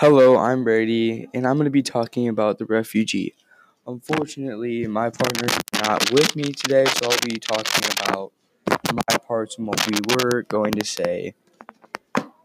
[0.00, 3.34] Hello, I'm Brady, and I'm going to be talking about the refugee.
[3.84, 8.32] Unfortunately, my partner is not with me today, so I'll be talking about
[8.92, 11.34] my parts and what we were going to say.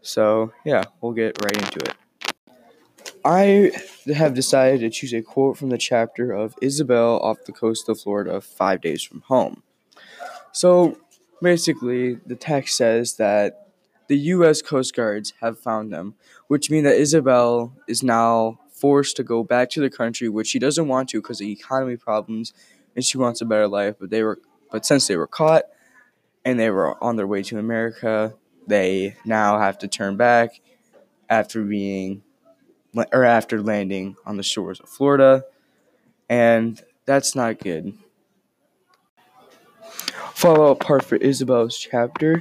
[0.02, 1.94] So, yeah, we'll get right into it.
[3.24, 3.70] I
[4.12, 8.00] have decided to choose a quote from the chapter of Isabel off the coast of
[8.00, 9.62] Florida, five days from home.
[10.50, 10.98] So,
[11.40, 13.63] basically, the text says that
[14.08, 14.62] the U.S.
[14.62, 16.14] Coast Guards have found them,
[16.48, 20.58] which means that Isabel is now forced to go back to the country, which she
[20.58, 22.52] doesn't want to because of economy problems,
[22.94, 23.96] and she wants a better life.
[23.98, 24.40] But they were,
[24.70, 25.64] but since they were caught,
[26.44, 28.34] and they were on their way to America,
[28.66, 30.60] they now have to turn back
[31.28, 32.22] after being,
[33.12, 35.44] or after landing on the shores of Florida,
[36.28, 37.94] and that's not good.
[40.44, 42.38] Follow up part for Isabel's chapter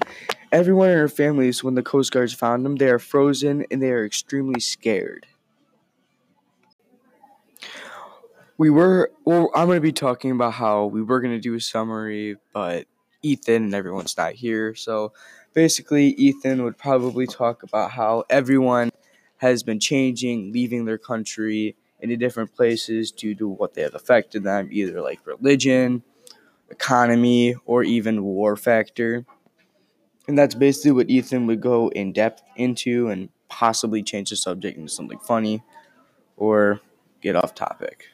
[0.51, 3.91] Everyone in her families, when the Coast Guards found them, they are frozen and they
[3.91, 5.25] are extremely scared.
[8.57, 11.53] We were, well, I'm going to be talking about how we were going to do
[11.53, 12.87] a summary, but
[13.21, 14.75] Ethan and everyone's not here.
[14.75, 15.13] So
[15.53, 18.91] basically, Ethan would probably talk about how everyone
[19.37, 24.43] has been changing, leaving their country into different places due to what they have affected
[24.43, 26.03] them, either like religion,
[26.73, 29.25] economy, or even war factor.
[30.27, 34.77] And that's basically what Ethan would go in depth into and possibly change the subject
[34.77, 35.61] into something funny
[36.37, 36.79] or
[37.21, 38.07] get off topic.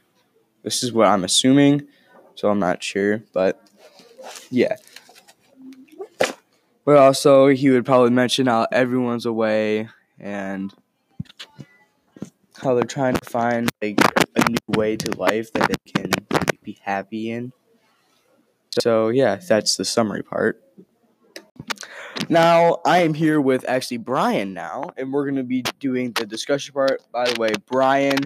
[0.63, 1.87] This is what I'm assuming,
[2.35, 3.61] so I'm not sure, but
[4.49, 4.75] yeah.
[6.85, 10.73] But also, he would probably mention how everyone's away and
[12.61, 14.01] how they're trying to find like
[14.35, 16.11] a new way to life that they can
[16.63, 17.53] be happy in.
[18.79, 20.61] So yeah, that's the summary part.
[22.27, 26.73] Now, I am here with actually Brian now, and we're to be doing the discussion
[26.73, 27.01] part.
[27.11, 28.19] By the way, Brian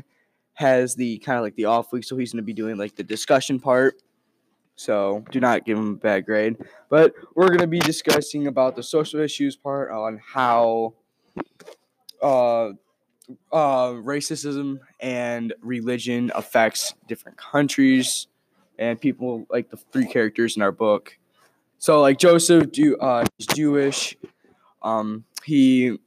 [0.54, 3.04] has the kind of like the off week, so he's to be doing like the
[3.04, 4.02] discussion part.
[4.76, 6.58] So do not give him a bad grade.
[6.90, 10.96] But we're to be discussing about the social issues part on how
[12.22, 12.70] uh,
[13.52, 18.28] uh, racism and religion affects different countries
[18.78, 21.18] and people like the three characters in our book
[21.84, 24.16] so like Josef, do uh, he's Jewish.
[24.84, 25.98] Um, he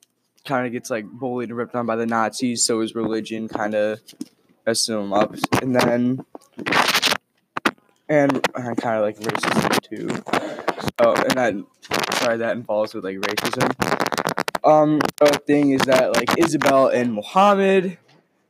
[0.46, 3.74] kind of gets like bullied and ripped on by the Nazis, so his religion kind
[3.74, 4.00] of
[4.64, 5.34] messes him up.
[5.60, 6.24] And then,
[8.08, 10.08] and uh, kind of like racism too.
[10.98, 11.54] So and that
[12.20, 13.68] sorry that involves with like racism.
[14.64, 17.98] Um, the thing is that like Isabel and Muhammad,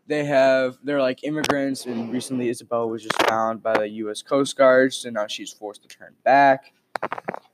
[0.06, 4.22] they have they're like immigrants, and recently Isabel was just found by the U.S.
[4.22, 6.72] Coast Guard, so now she's forced to turn back.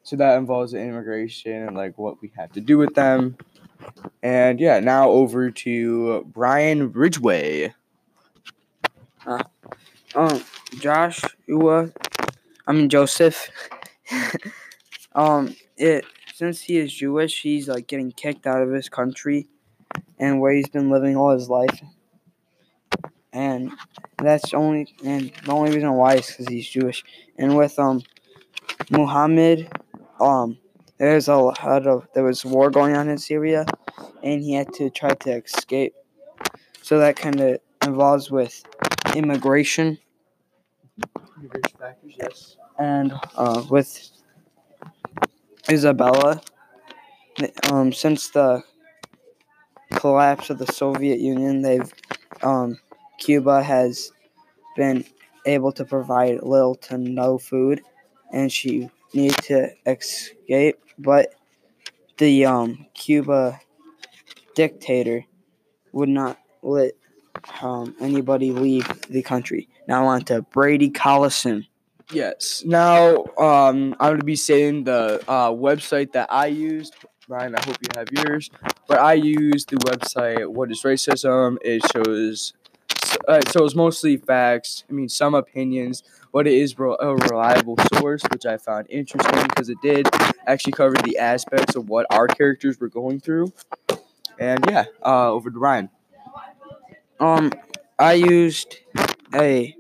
[0.03, 3.37] So that involves immigration and like what we have to do with them.
[4.23, 7.75] And yeah, now over to Brian Ridgway.
[9.27, 9.43] Uh,
[10.15, 10.43] um,
[10.79, 11.21] Josh?
[11.49, 13.51] I mean Josef.
[15.15, 19.47] um, it since he is Jewish, he's like getting kicked out of his country,
[20.19, 21.81] and where he's been living all his life.
[23.33, 23.73] And
[24.19, 27.05] that's only and the only reason why is because he's Jewish.
[27.39, 28.03] And with um
[28.91, 29.71] Muhammad,
[30.21, 30.59] um,
[30.99, 33.67] there's a lot of there was war going on in Syria,
[34.23, 35.95] and he had to try to escape.
[36.83, 38.63] So that kind of involves with
[39.15, 39.99] immigration.
[42.05, 42.57] Yes.
[42.79, 44.11] And uh, with
[45.71, 46.41] Isabella,
[47.71, 48.63] um, since the
[49.95, 51.93] collapse of the Soviet Union, they've
[52.43, 52.79] um,
[53.23, 54.11] Cuba has
[54.77, 55.05] been
[55.47, 57.81] able to provide little to no food
[58.33, 61.35] and she needed to escape, but
[62.19, 63.61] the um, Cuba
[64.57, 65.25] dictator
[65.93, 66.93] would not let
[67.61, 69.69] um, anybody leave the country.
[69.87, 71.67] Now on to Brady Collison.
[72.13, 72.65] Yes.
[72.67, 76.97] Now um, I'm going to be saying the uh, website that I used.
[77.29, 78.51] Ryan, I hope you have yours.
[78.89, 81.57] But I use the website What is Racism?
[81.63, 82.53] It shows
[83.29, 84.85] uh, it was mostly facts.
[84.89, 86.03] I mean, some opinions
[86.33, 90.09] but it is a reliable source, which I found interesting because it did
[90.47, 93.53] actually cover the aspects of what our characters were going through.
[94.39, 95.91] And yeah, uh, over to Ryan.
[97.21, 97.53] Um,
[97.99, 98.79] I used
[99.35, 99.77] a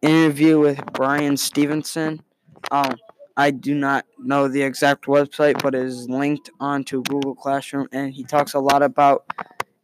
[0.00, 2.22] interview with Bryan Stevenson.
[2.70, 2.94] Um,
[3.36, 8.12] I do not know the exact website, but it is linked onto Google Classroom, and
[8.12, 9.26] he talks a lot about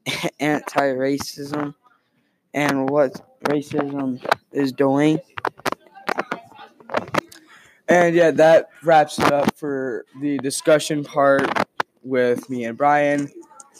[0.40, 1.74] anti-racism
[2.56, 3.12] and what
[3.44, 4.20] racism
[4.50, 5.20] is doing
[7.88, 11.48] and yeah, that wraps it up for the discussion part
[12.02, 13.28] with me and Brian.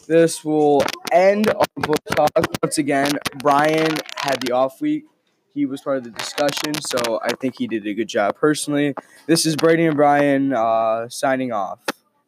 [0.06, 2.30] this will end our book talk.
[2.62, 5.06] Once again, Brian had the off week.
[5.54, 8.94] He was part of the discussion, so I think he did a good job personally.
[9.26, 11.80] This is Brady and Brian uh, signing off.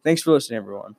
[0.02, 0.96] Thanks for listening, everyone.